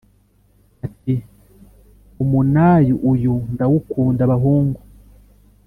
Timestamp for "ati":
0.85-1.13